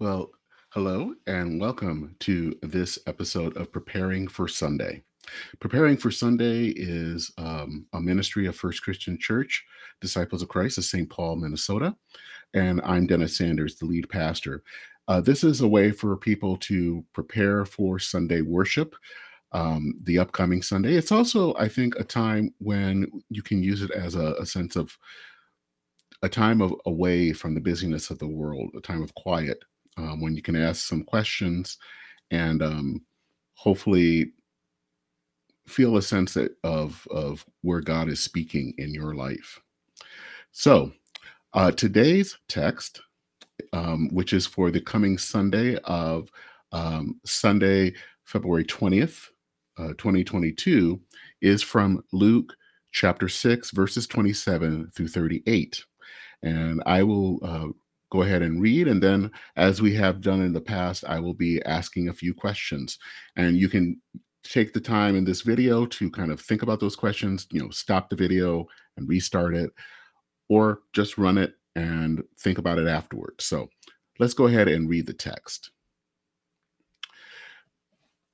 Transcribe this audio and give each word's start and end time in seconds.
Well, 0.00 0.32
hello, 0.70 1.14
and 1.28 1.60
welcome 1.60 2.16
to 2.18 2.58
this 2.62 2.98
episode 3.06 3.56
of 3.56 3.70
Preparing 3.70 4.26
for 4.26 4.48
Sunday. 4.48 5.04
Preparing 5.60 5.96
for 5.96 6.10
Sunday 6.10 6.70
is 6.70 7.30
um, 7.38 7.86
a 7.92 8.00
ministry 8.00 8.46
of 8.46 8.56
First 8.56 8.82
Christian 8.82 9.16
Church, 9.16 9.64
Disciples 10.00 10.42
of 10.42 10.48
Christ 10.48 10.78
of 10.78 10.84
St. 10.84 11.08
Paul, 11.08 11.36
Minnesota. 11.36 11.94
And 12.54 12.80
I'm 12.84 13.06
Dennis 13.06 13.36
Sanders, 13.36 13.76
the 13.76 13.86
lead 13.86 14.08
pastor. 14.08 14.64
Uh, 15.06 15.20
this 15.20 15.44
is 15.44 15.60
a 15.60 15.68
way 15.68 15.92
for 15.92 16.16
people 16.16 16.56
to 16.56 17.04
prepare 17.12 17.64
for 17.64 18.00
Sunday 18.00 18.40
worship, 18.40 18.96
um, 19.52 19.94
the 20.02 20.18
upcoming 20.18 20.60
Sunday. 20.60 20.94
It's 20.96 21.12
also, 21.12 21.54
I 21.54 21.68
think, 21.68 21.94
a 22.00 22.04
time 22.04 22.52
when 22.58 23.22
you 23.30 23.42
can 23.42 23.62
use 23.62 23.80
it 23.80 23.92
as 23.92 24.16
a, 24.16 24.34
a 24.40 24.44
sense 24.44 24.74
of 24.74 24.98
a 26.22 26.28
time 26.28 26.60
of 26.60 26.74
away 26.84 27.32
from 27.32 27.54
the 27.54 27.60
busyness 27.60 28.10
of 28.10 28.18
the 28.18 28.26
world, 28.26 28.70
a 28.76 28.80
time 28.80 29.02
of 29.02 29.14
quiet, 29.14 29.62
um, 29.96 30.20
when 30.20 30.34
you 30.34 30.42
can 30.42 30.56
ask 30.56 30.86
some 30.86 31.04
questions 31.04 31.78
and 32.30 32.62
um, 32.62 33.00
hopefully 33.54 34.32
feel 35.66 35.96
a 35.96 36.02
sense 36.02 36.36
of 36.62 37.06
of 37.10 37.44
where 37.62 37.80
God 37.80 38.08
is 38.08 38.20
speaking 38.20 38.74
in 38.78 38.92
your 38.92 39.14
life. 39.14 39.60
So, 40.52 40.92
uh, 41.54 41.70
today's 41.70 42.36
text, 42.48 43.00
um, 43.72 44.08
which 44.12 44.32
is 44.32 44.46
for 44.46 44.70
the 44.70 44.80
coming 44.80 45.16
Sunday 45.16 45.76
of 45.84 46.28
um, 46.72 47.20
Sunday, 47.24 47.94
February 48.24 48.64
twentieth, 48.64 49.30
uh, 49.78 49.94
twenty 49.96 50.24
twenty 50.24 50.52
two, 50.52 51.00
is 51.40 51.62
from 51.62 52.04
Luke 52.12 52.54
chapter 52.92 53.28
six, 53.28 53.70
verses 53.70 54.06
twenty 54.06 54.32
seven 54.32 54.90
through 54.94 55.08
thirty 55.08 55.42
eight, 55.46 55.84
and 56.42 56.82
I 56.84 57.02
will. 57.04 57.38
Uh, 57.42 57.68
go 58.14 58.22
ahead 58.22 58.42
and 58.42 58.62
read. 58.62 58.86
And 58.86 59.02
then, 59.02 59.30
as 59.56 59.82
we 59.82 59.92
have 59.94 60.20
done 60.20 60.40
in 60.40 60.52
the 60.52 60.60
past, 60.60 61.04
I 61.08 61.18
will 61.18 61.34
be 61.34 61.60
asking 61.64 62.08
a 62.08 62.14
few 62.14 62.32
questions. 62.32 62.96
And 63.34 63.56
you 63.56 63.68
can 63.68 64.00
take 64.44 64.72
the 64.72 64.80
time 64.80 65.16
in 65.16 65.24
this 65.24 65.42
video 65.42 65.84
to 65.86 66.10
kind 66.10 66.30
of 66.30 66.40
think 66.40 66.62
about 66.62 66.78
those 66.78 66.94
questions, 66.94 67.48
you 67.50 67.60
know, 67.60 67.70
stop 67.70 68.08
the 68.08 68.16
video 68.16 68.66
and 68.96 69.08
restart 69.08 69.56
it, 69.56 69.70
or 70.48 70.82
just 70.92 71.18
run 71.18 71.38
it 71.38 71.54
and 71.74 72.22
think 72.38 72.58
about 72.58 72.78
it 72.78 72.86
afterwards. 72.86 73.44
So 73.46 73.68
let's 74.20 74.34
go 74.34 74.46
ahead 74.46 74.68
and 74.68 74.88
read 74.88 75.06
the 75.06 75.12
text. 75.12 75.70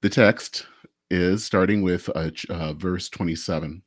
The 0.00 0.08
text 0.08 0.66
is 1.10 1.44
starting 1.44 1.82
with 1.82 2.08
uh, 2.14 2.30
uh, 2.48 2.72
verse 2.72 3.10
27. 3.10 3.82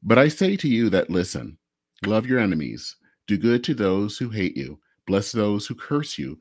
But 0.00 0.18
I 0.18 0.28
say 0.28 0.56
to 0.56 0.68
you 0.68 0.90
that 0.90 1.10
listen, 1.10 1.58
love 2.06 2.24
your 2.24 2.38
enemies, 2.38 2.94
do 3.26 3.36
good 3.36 3.64
to 3.64 3.74
those 3.74 4.16
who 4.16 4.28
hate 4.28 4.56
you, 4.56 4.78
bless 5.08 5.32
those 5.32 5.66
who 5.66 5.74
curse 5.74 6.18
you, 6.18 6.38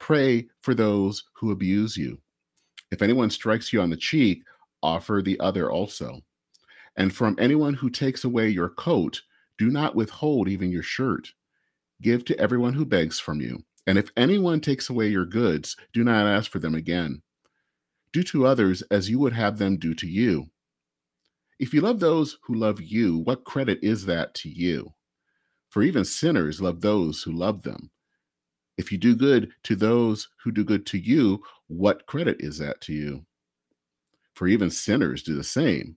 pray 0.00 0.48
for 0.60 0.74
those 0.74 1.22
who 1.34 1.52
abuse 1.52 1.96
you. 1.96 2.20
If 2.90 3.00
anyone 3.00 3.30
strikes 3.30 3.72
you 3.72 3.80
on 3.80 3.90
the 3.90 3.96
cheek, 3.96 4.42
offer 4.82 5.22
the 5.24 5.38
other 5.38 5.70
also. 5.70 6.20
And 6.96 7.14
from 7.14 7.36
anyone 7.38 7.74
who 7.74 7.88
takes 7.88 8.24
away 8.24 8.48
your 8.48 8.70
coat, 8.70 9.22
do 9.56 9.70
not 9.70 9.94
withhold 9.94 10.48
even 10.48 10.70
your 10.70 10.82
shirt. 10.82 11.32
Give 12.02 12.24
to 12.24 12.38
everyone 12.40 12.74
who 12.74 12.84
begs 12.84 13.20
from 13.20 13.40
you. 13.40 13.62
And 13.86 13.96
if 13.96 14.10
anyone 14.16 14.60
takes 14.60 14.90
away 14.90 15.08
your 15.08 15.24
goods, 15.24 15.76
do 15.92 16.02
not 16.02 16.26
ask 16.26 16.50
for 16.50 16.58
them 16.58 16.74
again. 16.74 17.22
Do 18.12 18.24
to 18.24 18.46
others 18.46 18.82
as 18.90 19.08
you 19.08 19.20
would 19.20 19.32
have 19.32 19.58
them 19.58 19.76
do 19.76 19.94
to 19.94 20.08
you. 20.08 20.46
If 21.60 21.72
you 21.72 21.82
love 21.82 22.00
those 22.00 22.38
who 22.42 22.54
love 22.54 22.80
you, 22.80 23.18
what 23.18 23.44
credit 23.44 23.78
is 23.80 24.06
that 24.06 24.34
to 24.34 24.48
you? 24.48 24.92
For 25.70 25.82
even 25.82 26.04
sinners 26.04 26.60
love 26.60 26.80
those 26.80 27.22
who 27.22 27.32
love 27.32 27.62
them. 27.62 27.90
If 28.78 28.92
you 28.92 28.96
do 28.96 29.16
good 29.16 29.52
to 29.64 29.74
those 29.74 30.28
who 30.42 30.52
do 30.52 30.64
good 30.64 30.86
to 30.86 30.98
you, 30.98 31.42
what 31.66 32.06
credit 32.06 32.36
is 32.38 32.58
that 32.58 32.80
to 32.82 32.92
you? 32.92 33.26
For 34.34 34.46
even 34.46 34.70
sinners 34.70 35.24
do 35.24 35.34
the 35.34 35.44
same. 35.44 35.96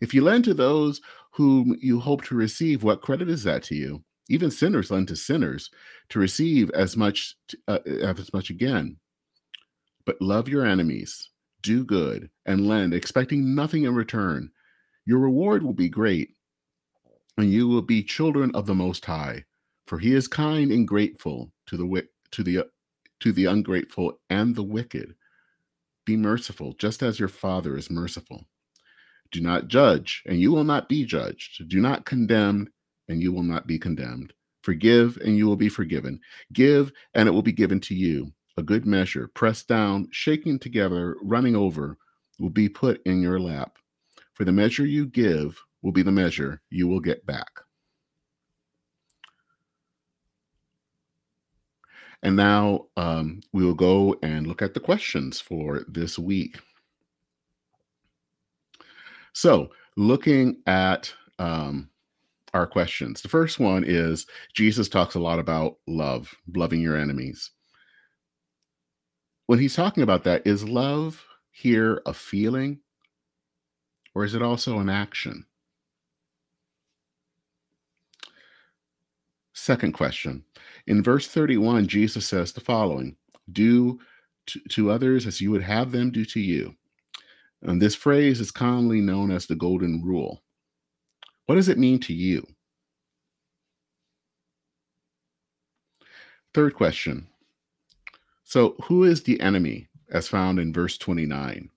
If 0.00 0.14
you 0.14 0.22
lend 0.22 0.44
to 0.44 0.54
those 0.54 1.00
whom 1.32 1.76
you 1.80 1.98
hope 1.98 2.22
to 2.26 2.36
receive, 2.36 2.84
what 2.84 3.02
credit 3.02 3.28
is 3.28 3.42
that 3.42 3.64
to 3.64 3.74
you? 3.74 4.04
Even 4.28 4.50
sinners 4.50 4.92
lend 4.92 5.08
to 5.08 5.16
sinners 5.16 5.70
to 6.10 6.20
receive 6.20 6.70
as 6.70 6.96
much 6.96 7.34
uh, 7.66 7.80
as 7.86 8.32
much 8.32 8.48
again. 8.48 8.96
But 10.06 10.22
love 10.22 10.48
your 10.48 10.64
enemies, 10.64 11.30
do 11.62 11.84
good, 11.84 12.30
and 12.46 12.68
lend, 12.68 12.94
expecting 12.94 13.54
nothing 13.54 13.84
in 13.84 13.94
return. 13.94 14.50
Your 15.04 15.18
reward 15.18 15.62
will 15.62 15.74
be 15.74 15.88
great, 15.88 16.36
and 17.36 17.50
you 17.50 17.66
will 17.66 17.82
be 17.82 18.02
children 18.02 18.52
of 18.54 18.66
the 18.66 18.74
Most 18.74 19.04
High, 19.04 19.44
for 19.86 19.98
He 19.98 20.14
is 20.14 20.28
kind 20.28 20.70
and 20.70 20.88
grateful 20.88 21.52
to 21.66 21.76
the 21.76 22.08
to 22.32 22.42
the 22.42 22.68
to 23.20 23.32
the 23.32 23.46
ungrateful 23.46 24.20
and 24.30 24.54
the 24.54 24.62
wicked. 24.62 25.14
Be 26.04 26.16
merciful, 26.16 26.74
just 26.74 27.02
as 27.02 27.18
your 27.18 27.28
Father 27.28 27.76
is 27.76 27.90
merciful. 27.90 28.44
Do 29.32 29.40
not 29.40 29.68
judge, 29.68 30.22
and 30.26 30.38
you 30.40 30.52
will 30.52 30.64
not 30.64 30.88
be 30.88 31.04
judged. 31.04 31.68
Do 31.68 31.80
not 31.80 32.04
condemn, 32.04 32.68
and 33.08 33.22
you 33.22 33.32
will 33.32 33.42
not 33.42 33.66
be 33.66 33.78
condemned. 33.78 34.32
Forgive, 34.62 35.16
and 35.24 35.36
you 35.36 35.46
will 35.46 35.56
be 35.56 35.68
forgiven. 35.68 36.20
Give, 36.52 36.92
and 37.14 37.28
it 37.28 37.32
will 37.32 37.42
be 37.42 37.52
given 37.52 37.80
to 37.80 37.94
you. 37.94 38.32
A 38.56 38.62
good 38.62 38.86
measure, 38.86 39.28
pressed 39.34 39.66
down, 39.66 40.08
shaking 40.12 40.58
together, 40.58 41.16
running 41.22 41.56
over, 41.56 41.98
will 42.38 42.50
be 42.50 42.68
put 42.68 43.00
in 43.04 43.20
your 43.20 43.40
lap. 43.40 43.76
For 44.34 44.44
the 44.44 44.52
measure 44.52 44.86
you 44.86 45.06
give 45.06 45.60
will 45.82 45.92
be 45.92 46.02
the 46.02 46.12
measure 46.12 46.62
you 46.70 46.86
will 46.88 47.00
get 47.00 47.26
back. 47.26 47.48
And 52.24 52.36
now 52.36 52.86
um, 52.96 53.40
we 53.52 53.64
will 53.64 53.74
go 53.74 54.16
and 54.22 54.46
look 54.46 54.62
at 54.62 54.72
the 54.72 54.80
questions 54.80 55.40
for 55.40 55.84
this 55.86 56.18
week. 56.18 56.58
So, 59.34 59.68
looking 59.96 60.62
at 60.66 61.12
um, 61.38 61.90
our 62.54 62.66
questions, 62.66 63.20
the 63.20 63.28
first 63.28 63.60
one 63.60 63.84
is 63.86 64.26
Jesus 64.54 64.88
talks 64.88 65.14
a 65.14 65.20
lot 65.20 65.38
about 65.38 65.76
love, 65.86 66.34
loving 66.54 66.80
your 66.80 66.96
enemies. 66.96 67.50
When 69.46 69.58
he's 69.58 69.76
talking 69.76 70.02
about 70.02 70.24
that, 70.24 70.46
is 70.46 70.66
love 70.66 71.22
here 71.50 72.00
a 72.06 72.14
feeling 72.14 72.80
or 74.14 74.24
is 74.24 74.34
it 74.34 74.42
also 74.42 74.78
an 74.78 74.88
action? 74.88 75.44
Second 79.64 79.92
question 79.92 80.44
in 80.86 81.02
verse 81.02 81.26
31, 81.26 81.88
Jesus 81.88 82.26
says 82.26 82.52
the 82.52 82.60
following 82.60 83.16
Do 83.50 83.98
to, 84.44 84.60
to 84.68 84.90
others 84.90 85.26
as 85.26 85.40
you 85.40 85.50
would 85.52 85.62
have 85.62 85.90
them 85.90 86.10
do 86.10 86.26
to 86.26 86.38
you. 86.38 86.74
And 87.62 87.80
this 87.80 87.94
phrase 87.94 88.40
is 88.40 88.50
commonly 88.50 89.00
known 89.00 89.30
as 89.30 89.46
the 89.46 89.54
Golden 89.54 90.04
Rule. 90.04 90.42
What 91.46 91.54
does 91.54 91.70
it 91.70 91.78
mean 91.78 91.98
to 92.00 92.12
you? 92.12 92.46
Third 96.52 96.74
question. 96.74 97.26
So, 98.42 98.76
who 98.84 99.04
is 99.04 99.22
the 99.22 99.40
enemy 99.40 99.88
as 100.10 100.28
found 100.28 100.58
in 100.58 100.74
verse 100.74 100.98
29? 100.98 101.70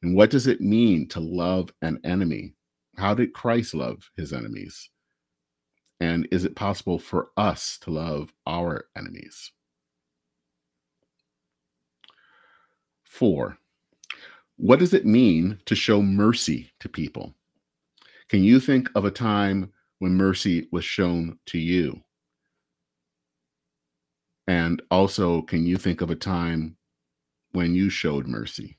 And 0.00 0.16
what 0.16 0.30
does 0.30 0.46
it 0.46 0.62
mean 0.62 1.06
to 1.08 1.20
love 1.20 1.70
an 1.82 2.00
enemy? 2.02 2.54
How 2.96 3.12
did 3.12 3.34
Christ 3.34 3.74
love 3.74 4.10
his 4.16 4.32
enemies? 4.32 4.88
And 6.00 6.26
is 6.30 6.44
it 6.44 6.56
possible 6.56 6.98
for 6.98 7.28
us 7.36 7.78
to 7.82 7.90
love 7.90 8.32
our 8.46 8.86
enemies? 8.96 9.52
Four, 13.04 13.58
what 14.56 14.78
does 14.78 14.94
it 14.94 15.04
mean 15.04 15.58
to 15.66 15.74
show 15.74 16.00
mercy 16.00 16.70
to 16.80 16.88
people? 16.88 17.34
Can 18.28 18.42
you 18.42 18.60
think 18.60 18.88
of 18.94 19.04
a 19.04 19.10
time 19.10 19.72
when 19.98 20.14
mercy 20.14 20.68
was 20.72 20.84
shown 20.84 21.38
to 21.46 21.58
you? 21.58 22.02
And 24.46 24.82
also, 24.90 25.42
can 25.42 25.66
you 25.66 25.76
think 25.76 26.00
of 26.00 26.10
a 26.10 26.16
time 26.16 26.76
when 27.52 27.74
you 27.74 27.90
showed 27.90 28.26
mercy? 28.26 28.78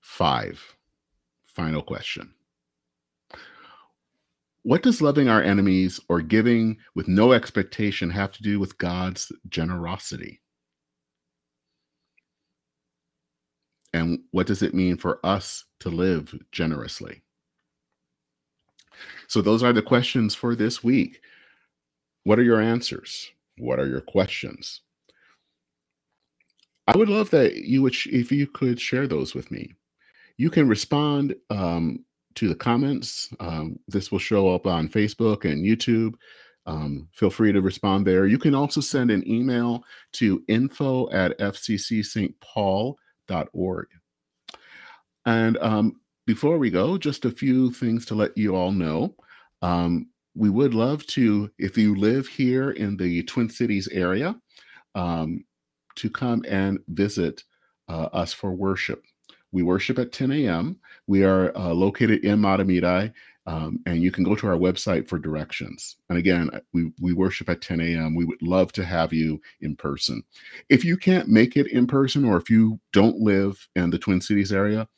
Five, 0.00 0.76
final 1.44 1.82
question. 1.82 2.34
What 4.64 4.82
does 4.82 5.02
loving 5.02 5.28
our 5.28 5.42
enemies 5.42 6.00
or 6.08 6.22
giving 6.22 6.78
with 6.94 7.06
no 7.06 7.32
expectation 7.32 8.08
have 8.08 8.32
to 8.32 8.42
do 8.42 8.58
with 8.58 8.78
God's 8.78 9.30
generosity? 9.46 10.40
And 13.92 14.20
what 14.30 14.46
does 14.46 14.62
it 14.62 14.74
mean 14.74 14.96
for 14.96 15.24
us 15.24 15.66
to 15.80 15.90
live 15.90 16.34
generously? 16.50 17.22
So, 19.28 19.42
those 19.42 19.62
are 19.62 19.74
the 19.74 19.82
questions 19.82 20.34
for 20.34 20.54
this 20.54 20.82
week. 20.82 21.20
What 22.24 22.38
are 22.38 22.42
your 22.42 22.60
answers? 22.60 23.30
What 23.58 23.78
are 23.78 23.86
your 23.86 24.00
questions? 24.00 24.80
I 26.88 26.96
would 26.96 27.10
love 27.10 27.28
that 27.30 27.56
you 27.56 27.82
would, 27.82 27.94
if 28.06 28.32
you 28.32 28.46
could 28.46 28.80
share 28.80 29.06
those 29.06 29.34
with 29.34 29.50
me. 29.50 29.74
You 30.38 30.48
can 30.48 30.68
respond 30.68 31.36
um, 31.50 32.04
to 32.36 32.48
the 32.48 32.54
comments. 32.54 33.28
Um, 33.40 33.78
this 33.88 34.10
will 34.10 34.18
show 34.18 34.54
up 34.54 34.66
on 34.66 34.88
Facebook 34.88 35.44
and 35.44 35.64
YouTube. 35.64 36.14
um, 36.66 37.08
feel 37.12 37.30
free 37.30 37.52
to 37.52 37.60
respond 37.60 38.06
there. 38.06 38.26
You 38.26 38.38
can 38.38 38.54
also 38.54 38.80
send 38.80 39.10
an 39.10 39.28
email 39.28 39.84
to 40.12 40.42
info 40.48 41.10
at 41.10 41.38
fccstpaul.org. 41.38 43.86
And 45.26 45.56
um, 45.58 46.00
before 46.26 46.58
we 46.58 46.70
go, 46.70 46.98
just 46.98 47.24
a 47.24 47.30
few 47.30 47.70
things 47.70 48.04
to 48.06 48.14
let 48.14 48.36
you 48.36 48.56
all 48.56 48.72
know. 48.72 49.14
Um, 49.62 50.08
we 50.34 50.50
would 50.50 50.74
love 50.74 51.06
to, 51.08 51.50
if 51.58 51.78
you 51.78 51.94
live 51.94 52.26
here 52.26 52.72
in 52.72 52.96
the 52.96 53.22
Twin 53.24 53.48
Cities 53.48 53.88
area, 53.88 54.34
um, 54.94 55.44
to 55.96 56.10
come 56.10 56.44
and 56.48 56.78
visit 56.88 57.44
uh, 57.88 58.08
us 58.12 58.32
for 58.32 58.52
worship. 58.52 59.04
We 59.54 59.62
worship 59.62 60.00
at 60.00 60.10
10 60.10 60.32
a.m. 60.32 60.80
We 61.06 61.22
are 61.22 61.56
uh, 61.56 61.72
located 61.72 62.24
in 62.24 62.40
Mahtomedi, 62.40 63.12
um, 63.46 63.78
and 63.86 64.02
you 64.02 64.10
can 64.10 64.24
go 64.24 64.34
to 64.34 64.48
our 64.48 64.56
website 64.56 65.08
for 65.08 65.16
directions. 65.16 65.94
And 66.08 66.18
again, 66.18 66.50
uh, 66.52 66.58
we, 66.72 66.90
we 67.00 67.12
worship 67.12 67.48
at 67.48 67.60
10 67.60 67.80
a.m. 67.80 68.16
We 68.16 68.24
would 68.24 68.42
love 68.42 68.72
to 68.72 68.84
have 68.84 69.12
you 69.12 69.40
in 69.60 69.76
person. 69.76 70.24
If 70.70 70.84
you 70.84 70.96
can't 70.96 71.28
make 71.28 71.56
it 71.56 71.68
in 71.68 71.86
person, 71.86 72.24
or 72.24 72.36
if 72.36 72.50
you 72.50 72.80
don't 72.92 73.18
live 73.18 73.68
in 73.76 73.90
the 73.90 73.98
Twin 73.98 74.20
Cities 74.20 74.52
area, 74.52 74.88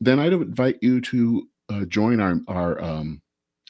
then 0.00 0.18
I'd 0.18 0.32
invite 0.32 0.78
you 0.82 1.00
to 1.02 1.48
uh, 1.68 1.84
join 1.84 2.18
our, 2.18 2.40
our 2.48 2.82
um, 2.82 3.22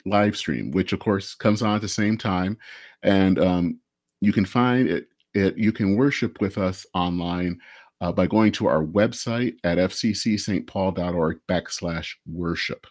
live 0.06 0.38
stream, 0.38 0.70
which 0.70 0.94
of 0.94 1.00
course 1.00 1.34
comes 1.34 1.60
on 1.60 1.76
at 1.76 1.82
the 1.82 1.88
same 1.88 2.16
time. 2.16 2.56
And 3.02 3.38
um, 3.38 3.78
you 4.22 4.32
can 4.32 4.46
find 4.46 4.88
it, 4.88 5.08
it, 5.34 5.58
you 5.58 5.70
can 5.70 5.96
worship 5.96 6.40
with 6.40 6.56
us 6.56 6.86
online 6.94 7.60
uh, 8.00 8.12
by 8.12 8.26
going 8.26 8.52
to 8.52 8.66
our 8.66 8.84
website 8.84 9.56
at 9.64 9.78
fccstpaul.org 9.78 11.40
backslash 11.48 12.14
worship. 12.26 12.86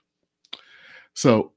So 1.14 1.54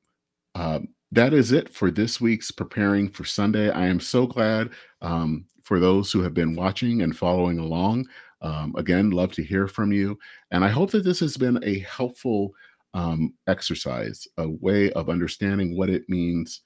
um, 0.55 0.88
that 1.12 1.35
is 1.35 1.52
it 1.52 1.69
for 1.69 1.91
this 1.91 2.20
week's 2.20 2.50
Preparing 2.50 3.08
for 3.11 3.25
Sunday. 3.25 3.70
I 3.70 3.87
am 3.87 4.00
so 4.00 4.26
glad 4.26 4.70
um, 5.02 5.44
for 5.62 5.81
those 5.81 6.12
who 6.12 6.23
have 6.23 6.35
been 6.35 6.55
watching 6.55 7.02
and 7.02 7.17
following 7.17 7.58
along. 7.58 8.06
Um, 8.43 8.75
again, 8.76 9.11
love 9.11 9.32
to 9.32 9.43
hear 9.43 9.67
from 9.67 9.93
you. 9.93 10.19
And 10.50 10.64
I 10.64 10.69
hope 10.69 10.91
that 10.93 11.05
this 11.05 11.20
has 11.20 11.37
been 11.37 11.62
a 11.62 11.81
helpful 11.81 12.52
um, 12.94 13.35
exercise, 13.47 14.26
a 14.38 14.49
way 14.49 14.91
of 14.93 15.11
understanding 15.11 15.76
what 15.76 15.91
it 15.91 16.08
means, 16.08 16.62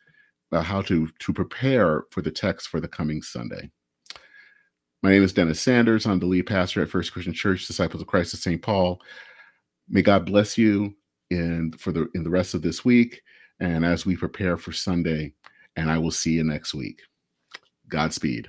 uh, 0.52 0.62
how 0.62 0.82
to, 0.82 1.08
to 1.18 1.32
prepare 1.32 2.04
for 2.10 2.22
the 2.22 2.30
text 2.30 2.68
for 2.68 2.80
the 2.80 2.88
coming 2.88 3.22
Sunday. 3.22 3.70
My 5.04 5.10
name 5.10 5.22
is 5.22 5.34
Dennis 5.34 5.60
Sanders. 5.60 6.06
I'm 6.06 6.18
the 6.18 6.24
lead 6.24 6.46
pastor 6.46 6.80
at 6.80 6.88
First 6.88 7.12
Christian 7.12 7.34
Church, 7.34 7.66
Disciples 7.66 8.00
of 8.00 8.08
Christ 8.08 8.32
of 8.32 8.40
St. 8.40 8.62
Paul. 8.62 9.02
May 9.86 10.00
God 10.00 10.24
bless 10.24 10.56
you 10.56 10.94
in 11.28 11.72
for 11.72 11.92
the 11.92 12.08
in 12.14 12.24
the 12.24 12.30
rest 12.30 12.54
of 12.54 12.62
this 12.62 12.86
week 12.86 13.20
and 13.60 13.84
as 13.84 14.06
we 14.06 14.16
prepare 14.16 14.56
for 14.56 14.72
Sunday. 14.72 15.34
And 15.76 15.90
I 15.90 15.98
will 15.98 16.10
see 16.10 16.30
you 16.32 16.42
next 16.42 16.72
week. 16.72 17.02
Godspeed. 17.86 18.48